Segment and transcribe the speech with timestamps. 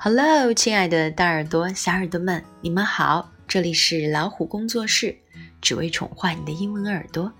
[0.00, 3.32] Hello，亲爱的大耳朵、小耳朵们，你们好！
[3.48, 5.18] 这里是老虎工作室，
[5.60, 7.32] 只为宠坏你的英文耳朵。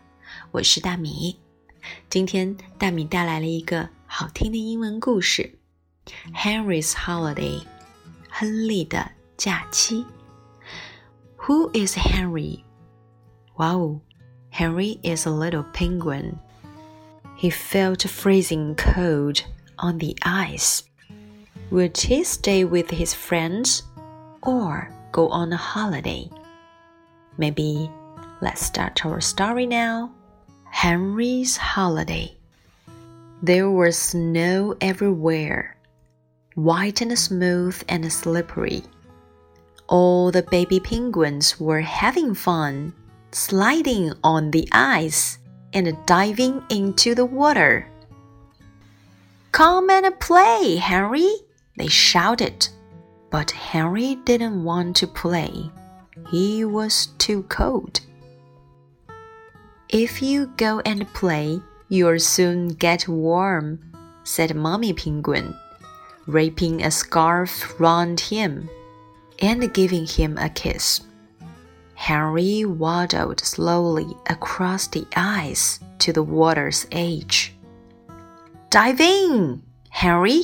[0.51, 1.39] 我是大米。
[2.11, 5.57] 今天大米带来了一个好听的英文故事，
[6.35, 7.61] 《Henry's Holiday》
[8.29, 10.05] （亨利的假期）。
[11.39, 12.65] Who is Henry?
[13.57, 14.01] Wow,
[14.51, 16.33] Henry is a little penguin.
[17.39, 19.43] He felt freezing cold
[19.77, 20.81] on the ice.
[21.71, 23.83] Would he stay with his friends
[24.43, 26.31] or go on a holiday?
[27.37, 27.91] Maybe
[28.41, 30.11] let's start our story now.
[30.71, 32.35] Henry's Holiday.
[33.43, 35.77] There was snow everywhere,
[36.55, 38.83] white and smooth and slippery.
[39.89, 42.95] All the baby penguins were having fun,
[43.33, 45.39] sliding on the ice
[45.75, 47.87] and diving into the water.
[49.53, 51.33] Come and play, Henry,
[51.79, 52.69] they shouted.
[53.31, 55.71] But Henry didn't want to play.
[56.31, 58.01] He was too cold.
[59.89, 63.81] If you go and play, you'll soon get warm,
[64.25, 65.55] said Mommy Penguin,
[66.27, 68.69] wrapping a scarf round him
[69.41, 71.01] and giving him a kiss.
[71.95, 77.55] Henry waddled slowly across the ice to the water's edge.
[78.71, 80.43] Dive in, Henry,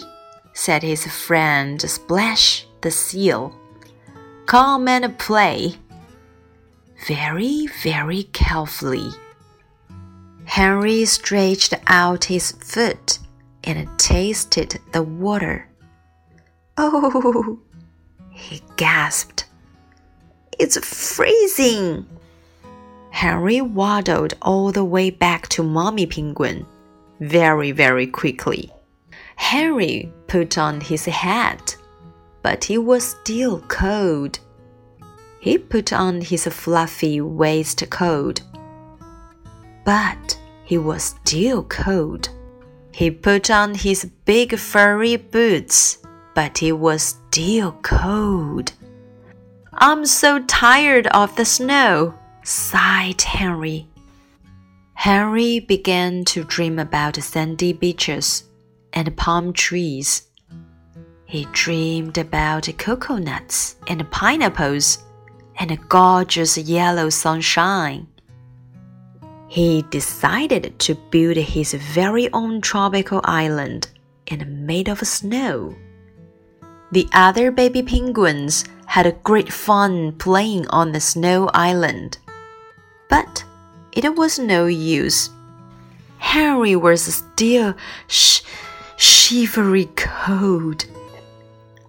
[0.54, 3.54] said his friend Splash the seal.
[4.46, 5.74] Come and play.
[7.06, 9.10] Very, very carefully.
[10.44, 13.18] Henry stretched out his foot
[13.64, 15.68] and tasted the water.
[16.76, 17.58] Oh,
[18.30, 19.46] he gasped.
[20.58, 22.06] It's freezing.
[23.10, 26.66] Henry waddled all the way back to Mommy Penguin
[27.20, 28.70] very, very quickly.
[29.36, 31.76] Henry put on his hat,
[32.42, 34.38] but he was still cold.
[35.40, 38.40] He put on his fluffy waistcoat,
[39.84, 42.28] but he was still cold.
[42.92, 45.98] He put on his big furry boots,
[46.34, 48.72] but he was still cold.
[49.74, 52.14] I'm so tired of the snow,
[52.44, 53.88] sighed Henry.
[54.94, 58.44] Henry began to dream about sandy beaches
[58.94, 60.22] and palm trees.
[61.26, 65.04] He dreamed about coconuts and pineapples
[65.58, 68.06] and gorgeous yellow sunshine.
[69.48, 73.88] He decided to build his very own tropical island
[74.28, 75.74] and made of snow.
[76.92, 82.18] The other baby penguins had a great fun playing on the snow island.
[83.08, 83.44] But
[83.92, 85.30] it was no use.
[86.18, 87.74] Henry was still
[88.06, 88.40] sh
[89.24, 90.84] shivery cold.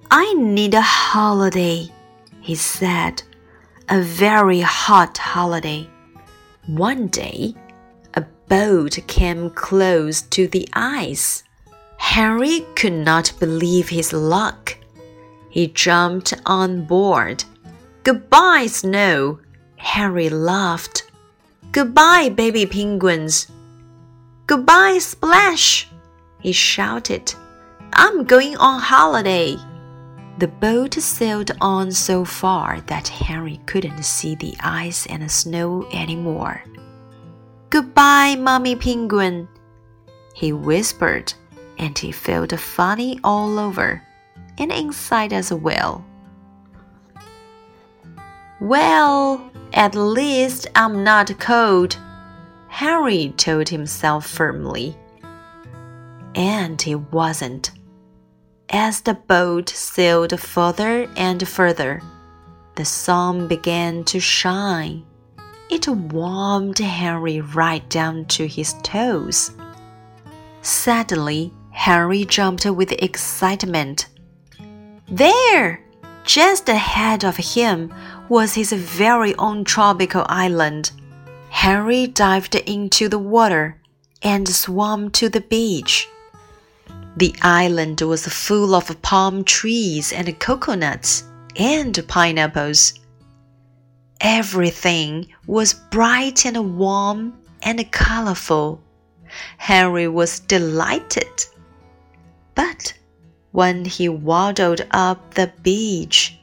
[0.10, 1.90] I need a holiday,
[2.40, 3.24] he said.
[3.90, 5.90] A very hot holiday.
[6.66, 7.54] One day,
[8.14, 11.44] a boat came close to the ice.
[11.98, 14.78] Henry could not believe his luck.
[15.50, 17.44] He jumped on board.
[18.04, 19.40] Goodbye, Snow!
[19.76, 21.12] Henry laughed.
[21.74, 23.52] Goodbye, baby penguins.
[24.48, 25.90] Goodbye, Splash!
[26.40, 27.34] He shouted.
[27.94, 29.58] I'm going on holiday.
[30.38, 35.88] The boat sailed on so far that Henry couldn't see the ice and the snow
[35.94, 36.62] anymore.
[37.70, 39.48] Goodbye, Mommy Penguin,
[40.34, 41.34] he whispered,
[41.78, 44.02] and he felt funny all over
[44.58, 46.06] and inside as well.
[48.60, 51.98] Well, at least I'm not cold,
[52.68, 54.98] Henry told himself firmly.
[56.36, 57.72] And he wasn't.
[58.70, 62.02] As the boat sailed further and further,
[62.76, 65.06] the sun began to shine.
[65.70, 69.52] It warmed Henry right down to his toes.
[70.62, 74.08] Suddenly, Henry jumped with excitement.
[75.08, 75.82] There!
[76.26, 77.94] Just ahead of him
[78.30, 80.92] was his very own tropical island.
[81.50, 83.80] Henry dived into the water
[84.22, 86.10] and swam to the beach.
[87.18, 91.24] The island was full of palm trees and coconuts
[91.56, 92.94] and pineapples.
[94.20, 97.34] Everything was bright and warm
[97.64, 98.82] and colorful.
[99.58, 101.46] Henry was delighted.
[102.54, 102.94] But
[103.52, 106.38] when he waddled up the beach,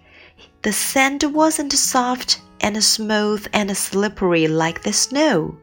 [0.63, 5.59] the sand wasn't soft and smooth and slippery like the snow.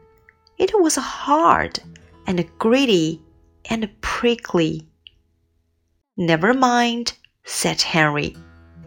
[0.56, 1.80] It was hard
[2.28, 3.20] and gritty
[3.64, 4.86] and prickly.
[6.20, 7.14] Never mind,
[7.44, 8.36] said Henry.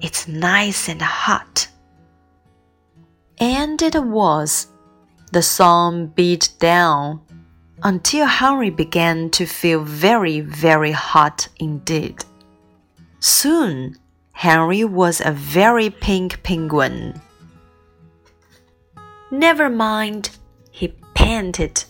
[0.02, 1.68] It's nice and hot.
[3.40, 4.68] And it was.
[5.32, 7.22] The sun beat down
[7.82, 12.24] until Henry began to feel very, very hot indeed.
[13.20, 13.98] Soon,
[14.34, 17.20] Henry was a very pink penguin.
[19.32, 20.30] Never mind,
[20.70, 21.84] he panted.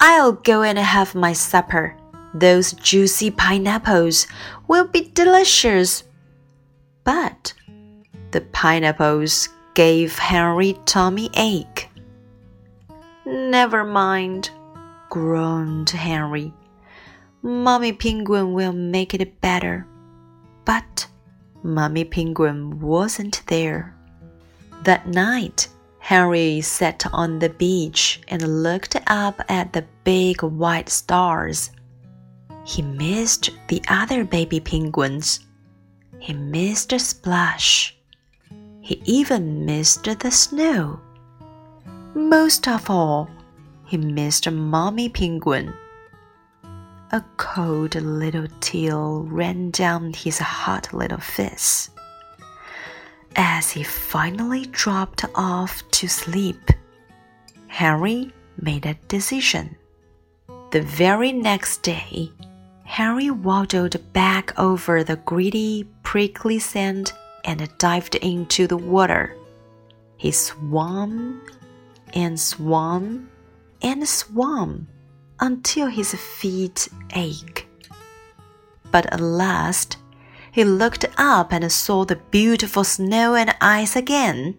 [0.00, 1.94] I'll go and have my supper.
[2.38, 4.26] Those juicy pineapples
[4.68, 6.04] will be delicious.
[7.02, 7.54] But
[8.30, 11.88] the pineapples gave Henry tummy ache.
[13.24, 14.50] Never mind,
[15.08, 16.52] groaned Henry.
[17.40, 19.86] Mummy Penguin will make it better.
[20.66, 21.06] But
[21.62, 23.96] Mummy Penguin wasn't there.
[24.84, 25.68] That night,
[26.00, 31.70] Henry sat on the beach and looked up at the big white stars.
[32.66, 35.40] He missed the other baby penguins.
[36.18, 37.96] He missed Splash.
[38.80, 41.00] He even missed the snow.
[42.14, 43.30] Most of all,
[43.86, 45.72] he missed Mommy Penguin.
[47.12, 51.90] A cold little tear ran down his hot little face
[53.36, 56.70] as he finally dropped off to sleep,
[57.68, 59.76] Harry made a decision.
[60.72, 62.32] The very next day,
[62.86, 67.12] Henry waddled back over the gritty, prickly sand
[67.44, 69.36] and dived into the water.
[70.16, 71.42] He swam
[72.14, 73.28] and swam
[73.82, 74.86] and swam
[75.40, 77.66] until his feet ached.
[78.90, 79.98] But at last,
[80.52, 84.56] he looked up and saw the beautiful snow and ice again.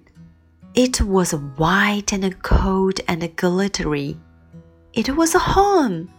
[0.76, 4.18] It was white and cold and glittery.
[4.94, 6.12] It was a home.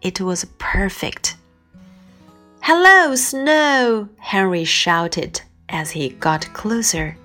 [0.00, 1.36] It was perfect.
[2.62, 4.08] Hello, snow!
[4.18, 5.40] Henry shouted
[5.70, 7.16] as he got closer.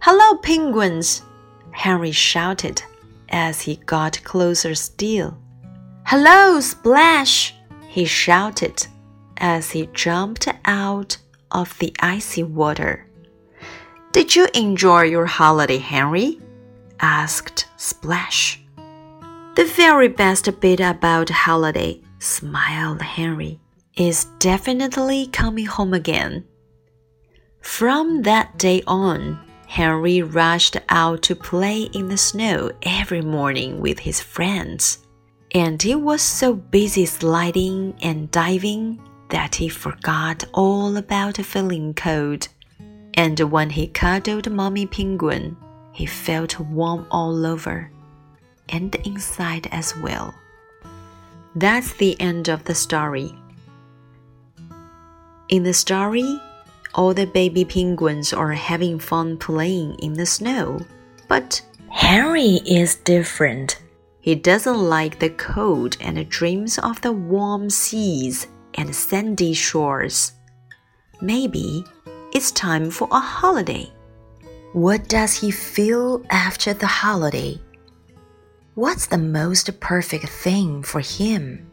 [0.00, 1.22] Hello, penguins!
[1.70, 2.82] Henry shouted
[3.30, 5.38] as he got closer still.
[6.04, 7.54] Hello, Splash!
[7.88, 8.86] he shouted
[9.38, 11.16] as he jumped out
[11.50, 13.06] of the icy water.
[14.12, 16.38] Did you enjoy your holiday, Henry?
[17.00, 18.60] asked Splash.
[19.56, 23.58] The very best bit about holiday, smiled Henry,
[23.96, 26.44] is definitely coming home again.
[27.60, 33.98] From that day on, Henry rushed out to play in the snow every morning with
[34.00, 34.98] his friends.
[35.54, 42.48] And he was so busy sliding and diving that he forgot all about feeling cold.
[43.14, 45.56] And when he cuddled Mommy Penguin,
[45.92, 47.90] he felt warm all over,
[48.68, 50.34] and inside as well.
[51.54, 53.34] That's the end of the story.
[55.52, 56.40] In the story,
[56.94, 60.80] all the baby penguins are having fun playing in the snow.
[61.28, 61.60] But
[61.90, 63.76] Harry is different.
[64.22, 68.46] He doesn't like the cold and dreams of the warm seas
[68.76, 70.32] and sandy shores.
[71.20, 71.84] Maybe
[72.32, 73.92] it's time for a holiday.
[74.72, 77.60] What does he feel after the holiday?
[78.74, 81.70] What's the most perfect thing for him?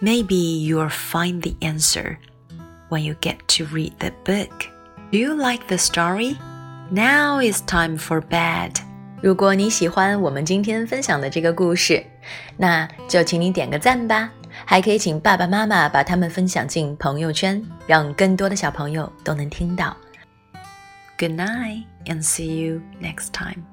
[0.00, 2.18] Maybe you'll find the answer
[2.91, 4.67] when you get to read the book.
[5.11, 6.37] Do you like the story?
[6.89, 8.73] Now it's time for bed.
[9.21, 12.05] 如果你喜欢我们今天分享的这个故事，
[12.55, 14.31] 那就请你点个赞吧。
[14.65, 19.95] 还可以请爸爸妈妈把它们分享进朋友圈，让更多的小朋友都能听到。
[21.17, 23.63] Good night and see you next time.